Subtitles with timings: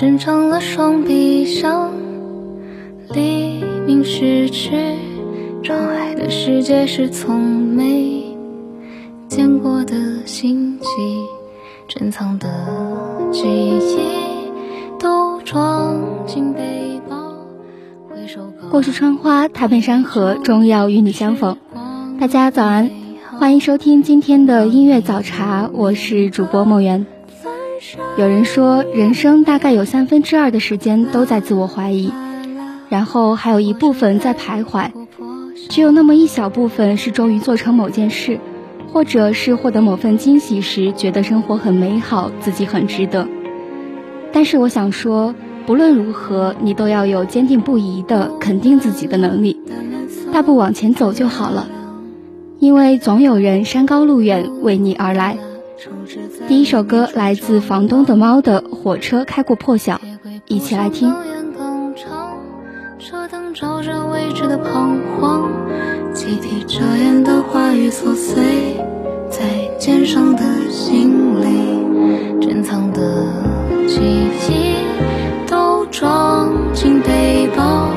[0.00, 1.92] 伸长了双臂，向
[3.12, 4.70] 黎明逝去。
[5.62, 8.34] 窗外的世界是从没
[9.28, 10.86] 见过的星际，
[11.86, 12.48] 珍藏的
[13.30, 13.98] 记忆
[14.98, 17.34] 都装进背包。
[18.08, 21.58] 回首过树窗花，踏遍山河，终要与你相逢。
[22.18, 22.90] 大家早安，
[23.38, 27.04] 欢迎收听今天的音乐早茶，我是主播梦圆。
[28.16, 32.12] 有人说，人生大概有三分之二的时间都在自我怀疑，
[32.90, 34.90] 然后还有一部分在徘徊，
[35.68, 38.38] 只有那么一小部分是终于做成某件事，
[38.92, 43.26] 或者是获得某份惊喜时，觉得生活很美好，自己很值得。
[44.32, 45.34] 但是我想说，
[45.66, 49.58] 不论如何，你都要有坚定不移的肯定自己的能力，
[50.32, 51.66] 大步往前走就好了，
[52.58, 55.38] 因为总有人山高路远为你而来。
[56.48, 60.00] 第一首歌来自房东的猫的火车开过破晓，
[60.46, 61.14] 一起来听。
[62.98, 65.50] 车灯照着未知的彷徨，
[66.12, 68.76] 集体遮掩的话语琐碎，
[69.30, 69.40] 在
[69.78, 73.26] 肩上的行李，珍藏的
[73.88, 77.88] 记忆都装进背包，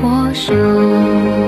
[0.00, 1.47] 过破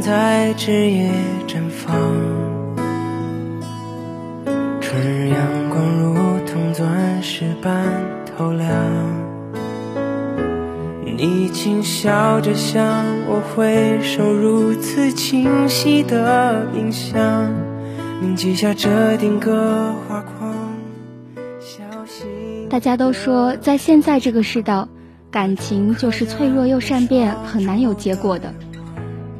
[0.00, 1.10] 在枝叶
[1.46, 1.96] 绽放，
[4.80, 5.38] 春日阳
[5.70, 6.14] 光如
[6.46, 7.84] 同钻石般
[8.24, 8.68] 透亮。
[11.16, 17.50] 你轻笑着向，我挥手如此清晰的印象。
[18.20, 20.54] 铭记下这定格画框。
[22.68, 24.88] 大家都说，在现在这个世道，
[25.30, 28.52] 感情就是脆弱又善变，很难有结果的。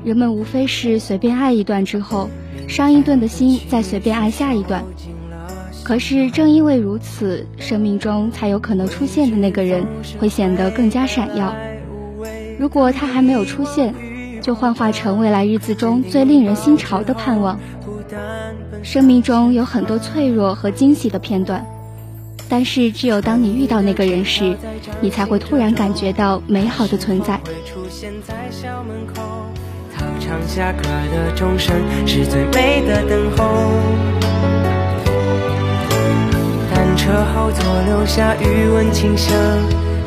[0.04, 2.28] 人们无非是随便爱一段之后，
[2.68, 4.84] 伤一顿的心再随便爱下一段。
[5.82, 9.86] 可是正因为如此，生命中才有可能出现的那个人
[10.18, 11.54] 会显得更加闪耀。
[12.58, 13.94] 如果他还没有出现，
[14.42, 17.58] 就幻化成未来日子中最令人心潮的盼望。
[18.82, 21.66] 生命中有很多脆弱和惊喜的片段，
[22.48, 24.54] 但是只有当你遇到那个人时，
[25.00, 27.40] 你才会突然感觉到美好的存在。
[30.26, 30.82] 唱下歌
[31.12, 31.76] 的钟声
[32.06, 33.44] 是最美的等候。
[36.72, 39.36] 单车后座留下余温清香，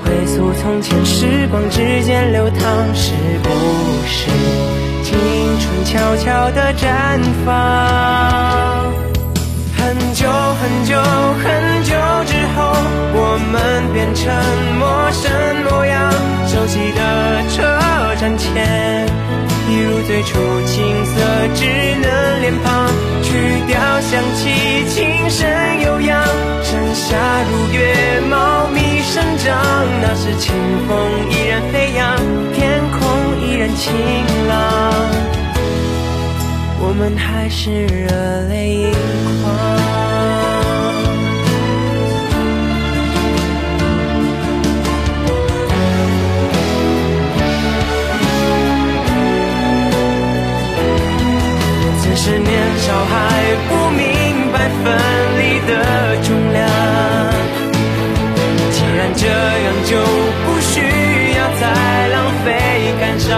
[0.04, 3.50] 回溯从前时光之间流淌，是不
[4.08, 4.32] 是
[5.04, 5.20] 青
[5.60, 7.54] 春悄悄地绽放？
[9.78, 11.00] 很久很久
[11.44, 11.94] 很久
[12.26, 12.74] 之后，
[13.14, 14.34] 我们变成
[14.80, 15.32] 陌生
[15.70, 16.12] 模样，
[16.48, 17.00] 熟悉的
[17.52, 17.62] 车
[18.20, 19.06] 站前，
[20.08, 21.22] 最初青涩
[21.54, 21.66] 稚
[22.02, 22.88] 嫩脸庞，
[23.22, 26.24] 曲调响起，琴声悠扬。
[26.64, 29.62] 盛夏如月，茂密生长，
[30.02, 30.56] 那时清
[30.88, 30.98] 风
[31.30, 32.16] 依然飞扬，
[32.54, 33.02] 天空
[33.42, 33.94] 依然晴
[34.48, 34.94] 朗，
[36.80, 38.08] 我们还是热
[38.48, 38.92] 泪盈
[39.44, 39.97] 眶。
[52.20, 53.14] 是年少还
[53.70, 54.02] 不明
[54.52, 54.84] 白分
[55.38, 55.72] 离的
[56.24, 56.58] 重量。
[58.72, 59.92] 既然这样就
[60.44, 60.82] 不需
[61.38, 61.64] 要再
[62.10, 62.48] 浪费
[63.00, 63.30] 感伤，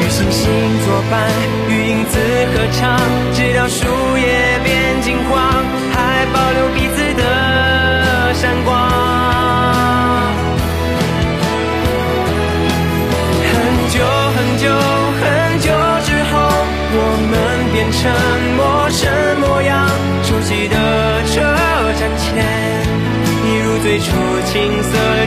[0.00, 0.42] 与星星
[0.86, 1.12] 作伴，
[1.68, 2.12] 与影子
[2.54, 2.98] 合唱，
[3.34, 3.84] 直到树
[4.16, 4.24] 叶
[4.64, 4.68] 变
[24.04, 24.10] 初
[24.44, 25.26] 青涩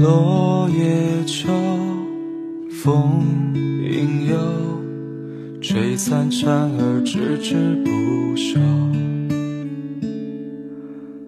[0.00, 1.48] 落叶秋，
[2.70, 3.22] 风
[3.54, 4.36] 影悠，
[5.60, 8.58] 吹散蝉儿吱吱不休。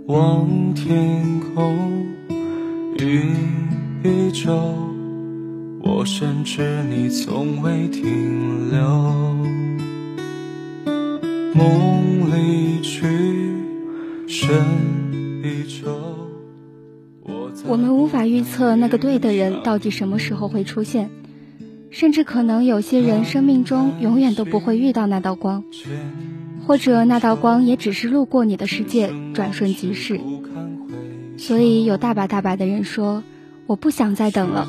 [0.07, 1.23] 望天
[1.55, 2.07] 空，
[2.99, 3.37] 云
[4.05, 4.55] 依旧，
[5.83, 8.81] 我深知你从未停留。
[11.55, 13.07] 梦离去，
[14.27, 14.92] 身。
[17.73, 21.09] 我们无法预测那个对的人到底什么时候会出现，
[21.89, 25.65] 甚至可能有些人生命中永远都不会遇到那道光，
[26.67, 30.21] 或者那道光也只是路过你的世界，转瞬即逝。
[31.39, 33.23] 所以有大把大把的人说，
[33.67, 34.69] 我不想再等了，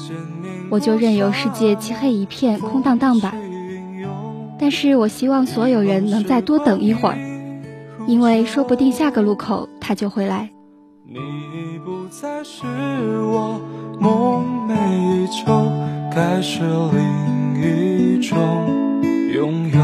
[0.70, 3.36] 我就任由世界漆黑一片，空荡荡吧。
[4.58, 7.18] 但是我希望所有人能再多等一会儿，
[8.08, 10.52] 因为说不定下个路口他就会来。
[11.06, 13.60] 你已不再是我
[14.00, 15.70] 梦寐以求，
[16.16, 18.38] 该是另一种
[19.34, 19.82] 拥有，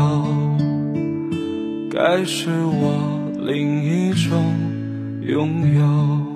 [1.92, 4.42] 该是我另一种
[5.22, 6.29] 拥有。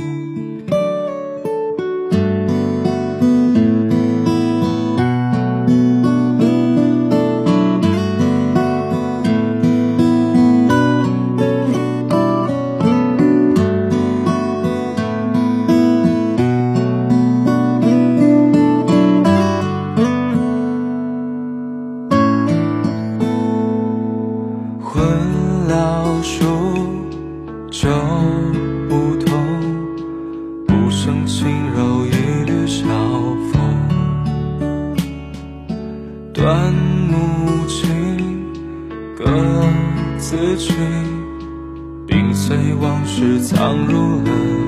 [40.43, 40.73] 失去
[42.05, 44.62] 并随往事藏入了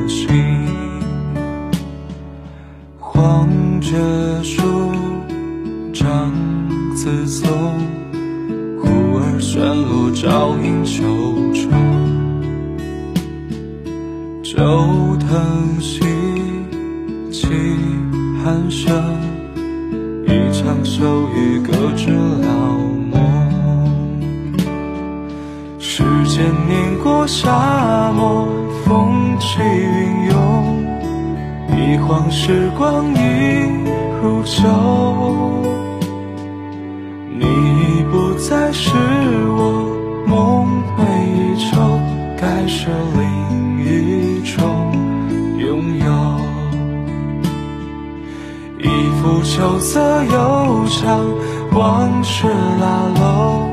[49.55, 51.25] 秋色悠长，
[51.71, 53.71] 往事拉拢，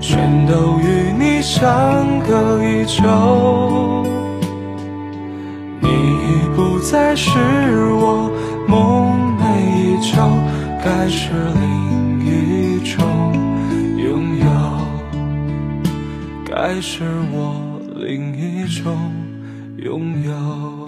[0.00, 1.66] 全都与你相
[2.20, 4.06] 隔已久。
[5.80, 7.28] 你已不再是
[7.92, 8.30] 我
[8.68, 9.42] 梦寐
[9.74, 10.22] 以求，
[10.84, 13.02] 该是另一种
[13.96, 14.46] 拥有，
[16.44, 17.02] 该是
[17.32, 17.56] 我
[17.96, 18.96] 另一种
[19.76, 20.79] 拥有。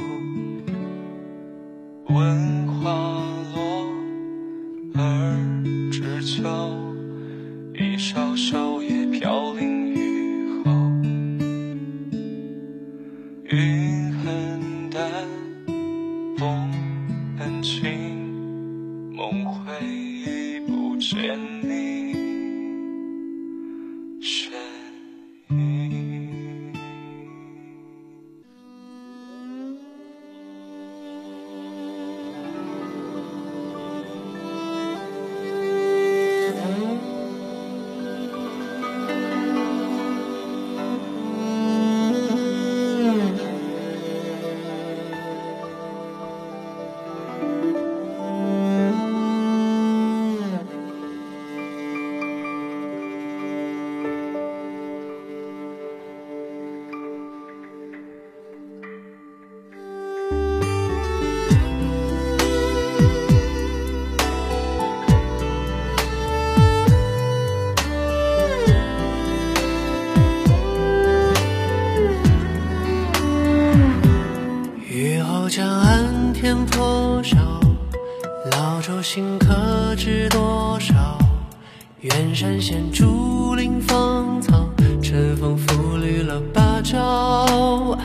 [82.42, 84.68] 山现竹林芳草，
[85.00, 87.96] 春风拂绿了芭蕉。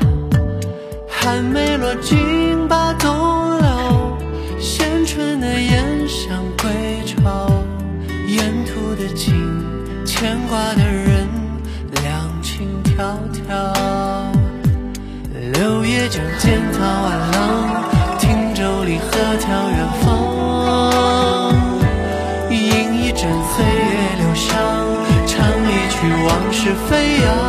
[1.10, 3.10] 寒梅落尽把冬
[3.58, 4.16] 了，
[4.60, 6.70] 衔春的燕想归
[7.04, 7.50] 巢。
[8.28, 9.34] 沿途的景，
[10.06, 11.28] 牵挂的人，
[12.04, 13.74] 两情迢迢。
[15.54, 17.84] 柳叶江溅草岸浪，
[18.20, 20.07] 汀州里鹤眺远方
[26.68, 27.47] 是飞扬。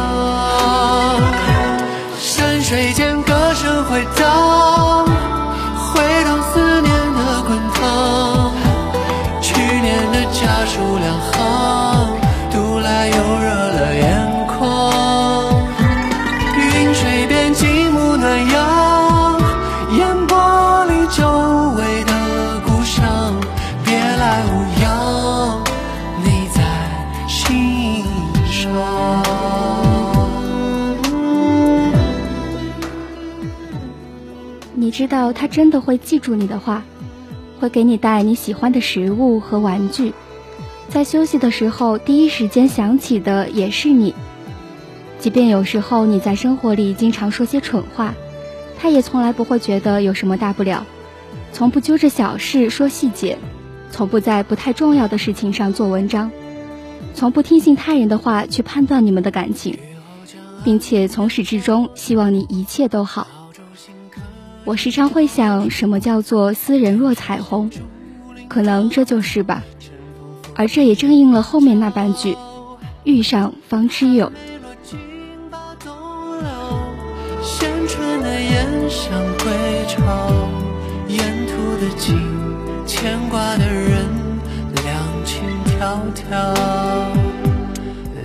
[34.99, 36.83] 知道他真的会记住你的话，
[37.61, 40.13] 会给你带你喜欢的食物和玩具，
[40.89, 44.13] 在休息的时候第一时间想起的也是你。
[45.21, 48.13] 即便有时候你在生活里经常说些蠢话，
[48.77, 50.85] 他也从来不会觉得有什么大不了，
[51.53, 53.39] 从不揪着小事说细节，
[53.93, 56.33] 从不在不太重要的事情上做文章，
[57.15, 59.79] 从不听信他人的话去判断你们的感情，
[60.65, 63.29] 并且从始至终希望你一切都好。
[64.69, 67.71] 我时常会想，什么叫做斯人若彩虹？
[68.49, 69.63] 可能这就是吧。
[70.55, 72.37] 而这也正应了后面那半句：
[73.03, 74.31] 遇上方知有。
[77.43, 79.47] 衔春的燕想归
[79.89, 80.29] 巢，
[81.09, 82.21] 沿途的景，
[82.87, 84.05] 牵挂的人，
[84.85, 85.49] 两情
[85.81, 86.55] 迢迢。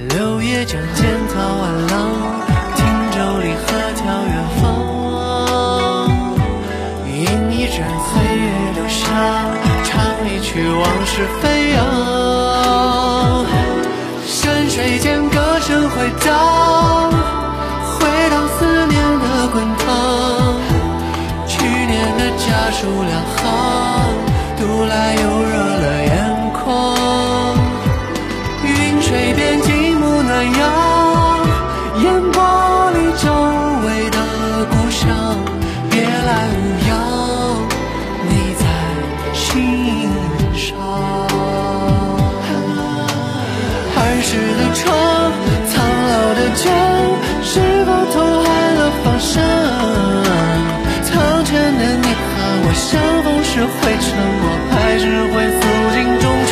[0.09, 2.42] 柳叶江溅草岸浪，
[10.69, 11.79] 往事飞扬
[14.25, 17.11] 山水间歌声回荡
[17.99, 19.85] 回荡思念的滚烫
[21.47, 23.41] 去年的家书两行
[24.57, 25.82] 读来又热了
[53.53, 53.69] 是会
[53.99, 55.61] 沉默，还是会诉
[55.93, 56.51] 尽衷肠？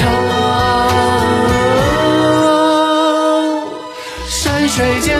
[4.27, 5.10] 山水间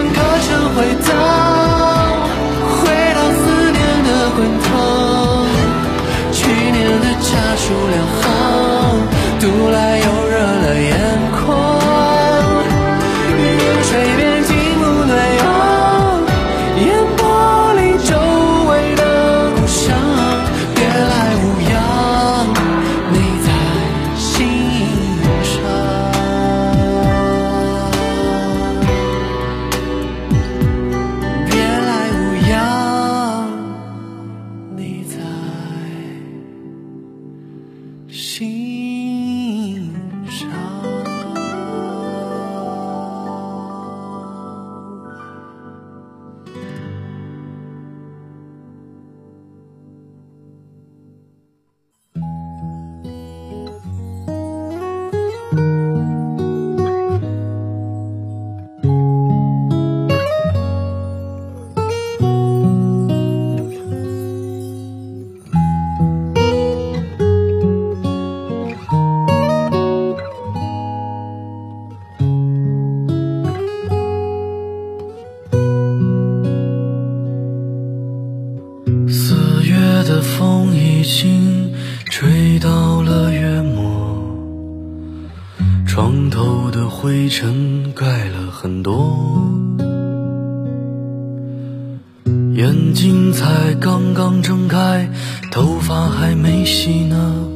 [93.32, 95.10] 才刚刚睁开，
[95.52, 97.48] 头发还没洗呢。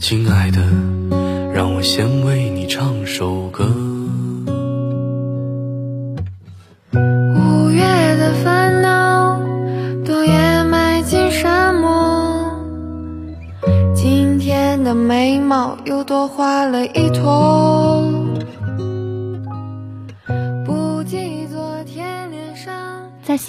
[0.00, 0.60] 亲爱的，
[1.54, 3.93] 让我先为你唱首歌。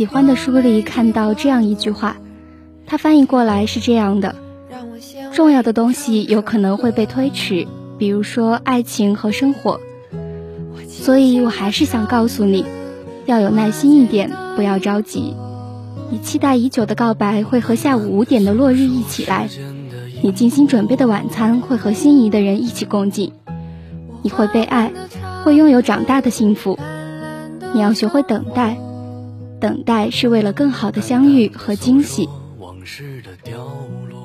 [0.06, 2.18] 喜欢的书里看到这样一句话，
[2.86, 4.36] 它翻译过来是这样的：
[5.34, 7.66] 重要的东西有可能会被推迟，
[7.98, 9.80] 比如说爱情和生活。
[10.88, 12.66] 所以我还是想告诉你，
[13.26, 15.34] 要有耐心一点，不要着急。
[16.12, 19.50] 你期待已久的告白会和下午五点的落日一起来，
[20.22, 23.32] 你精心准备的晚餐会和心仪的人一起共进，
[24.22, 24.92] 你会被爱，
[25.44, 26.78] 会拥有长大的幸福。
[27.74, 28.78] 你要学会等待，
[29.66, 32.30] 等待是为了更好的相遇和惊喜。
[32.60, 33.66] 往事的凋
[34.08, 34.25] 落。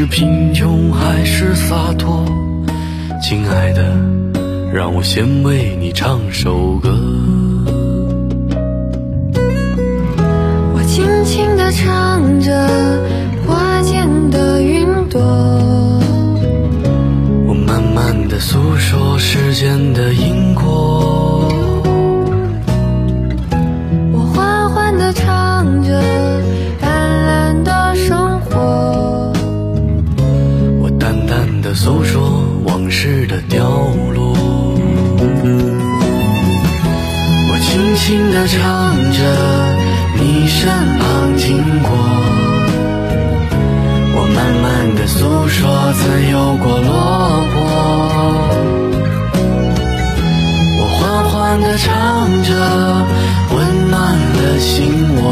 [0.00, 2.24] 是贫穷还是洒脱？
[3.22, 3.82] 亲爱的，
[4.72, 6.88] 让我先为你唱首歌。
[10.72, 12.66] 我轻轻地唱着
[13.46, 15.20] 花间的云朵，
[17.46, 20.49] 我慢慢的诉说时间的因
[38.32, 39.18] 的唱着
[40.18, 41.90] 你身旁经过。
[44.12, 45.58] 我慢慢的诉说
[45.94, 46.88] 曾有过落
[47.52, 47.54] 魄。
[50.78, 51.88] 我缓缓地唱
[52.42, 52.50] 着，
[53.54, 53.58] 温
[53.90, 54.70] 暖了心
[55.16, 55.22] 窝。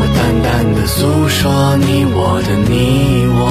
[0.14, 3.42] 淡淡的诉说你我的你，我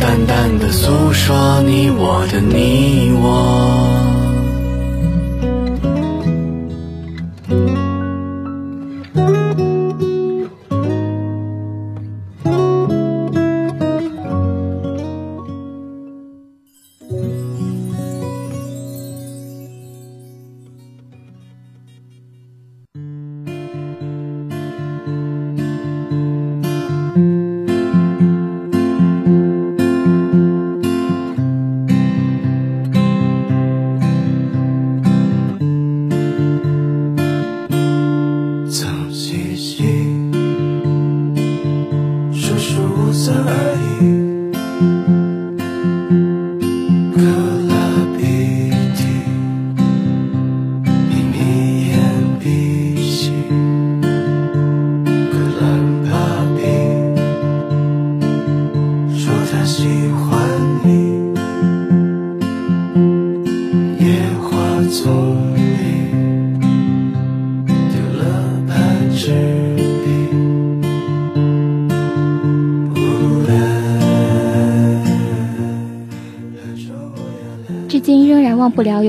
[0.00, 4.05] 淡淡的诉说你我的你我。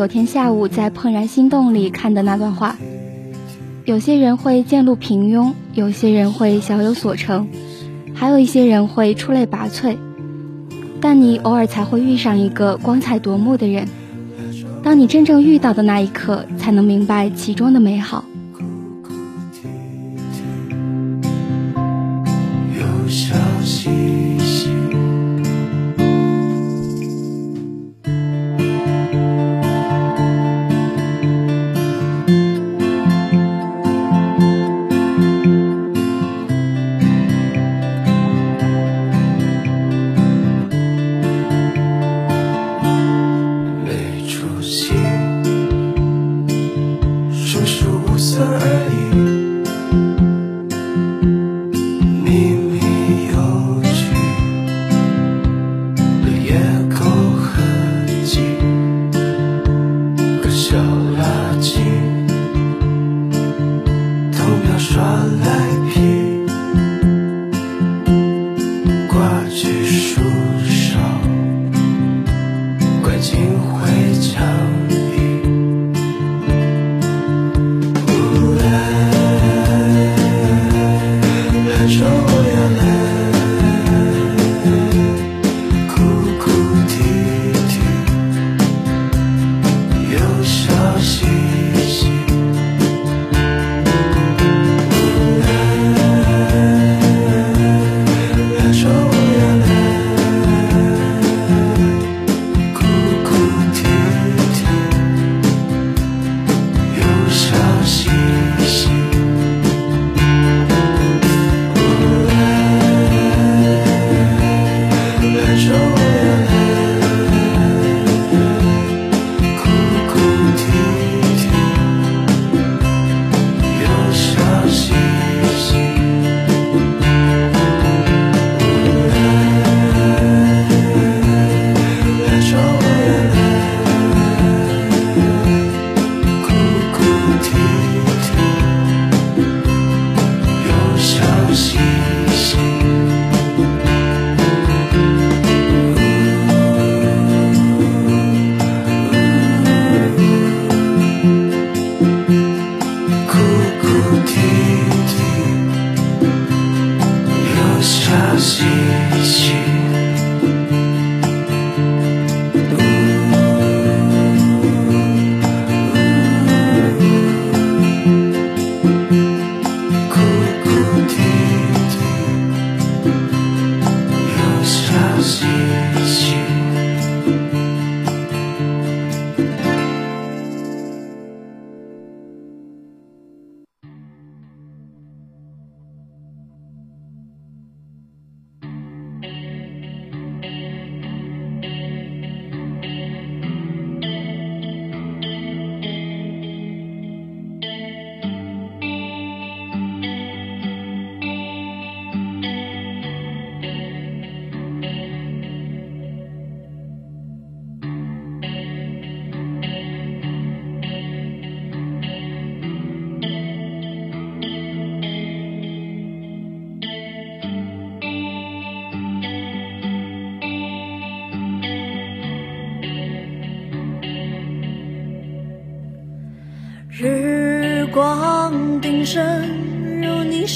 [0.07, 2.75] 天下午在《怦然心动》里看的那段话。
[3.85, 7.47] 有些人会渐露平庸，有些人会小有所成，
[8.13, 9.95] 还有一些人会出类拔萃。
[10.99, 13.87] 但你偶尔才会遇上一个光彩夺目的人。
[14.83, 18.23] 当你真正遇到的那一刻，才能明白其中的美好。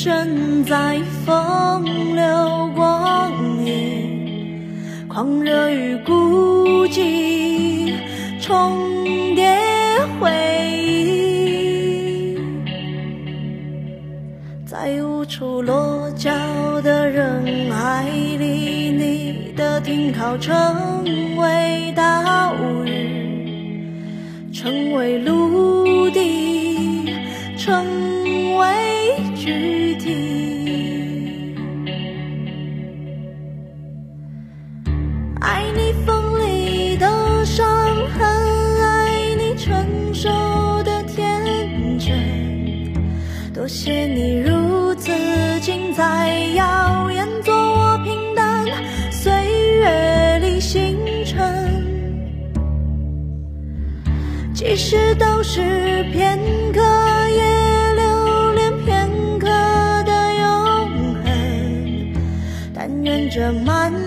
[0.03, 1.85] 身在风
[2.15, 3.31] 流光
[3.63, 7.93] 影，狂热与孤寂
[8.41, 9.55] 重叠
[10.19, 10.31] 回
[10.75, 12.35] 忆，
[14.65, 16.31] 在无处落脚
[16.81, 20.55] 的人海里，你的停靠成
[21.37, 22.55] 为岛
[22.87, 27.13] 屿，成为陆地，
[27.55, 27.85] 成
[28.57, 28.65] 为
[29.35, 31.55] 躯体。
[35.39, 37.65] 爱你锋利的伤
[38.17, 38.19] 痕，
[38.81, 40.27] 爱你成熟
[40.83, 42.93] 的天真。
[43.53, 45.11] 多谢你如此
[45.61, 48.65] 精彩，耀眼做我平淡
[49.11, 49.31] 岁
[49.81, 51.69] 月里星辰。
[54.53, 56.39] 即使都是片
[56.73, 56.79] 刻，
[63.41, 64.00] 的满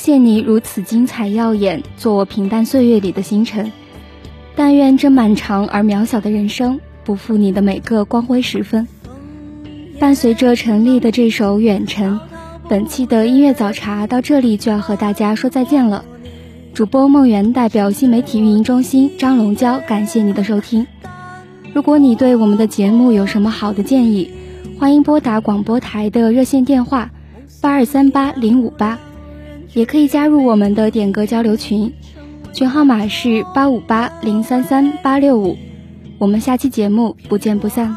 [0.00, 3.70] 谢你如此精彩耀眼，做我平淡岁月里的星辰。
[4.56, 8.88] 但愿这漫长而渺小的人生，不负你的每个光辉时分。
[9.98, 12.18] 伴随着陈粒的这首《远程》，
[12.66, 16.02] 本期的音乐早茶到这里就要和大家说再见了。
[16.72, 20.86] 主播梦圆代表新媒体运营中心张龙娇，感谢你的收听。
[21.74, 24.30] 如果你对我们的节目有什么好的建议，
[24.78, 27.10] 欢迎拨打广播台的热线电话
[27.60, 28.98] 八二三八零五八。
[29.72, 31.92] 也可以加入我们的点歌交流群，
[32.52, 35.56] 群号码是八五八零三三八六五。
[36.18, 37.96] 我们下期节目不见不散。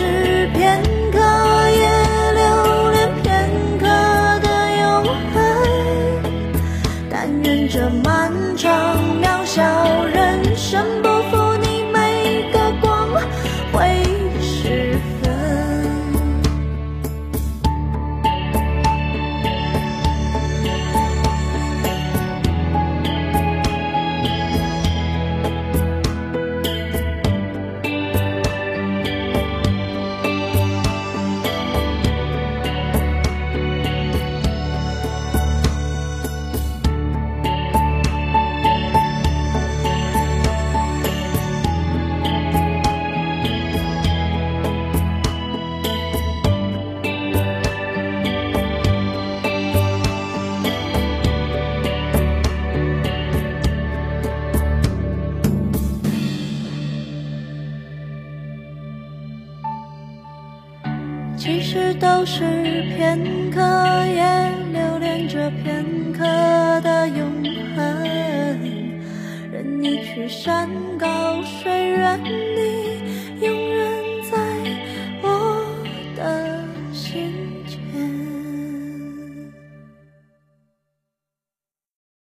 [0.00, 0.39] 是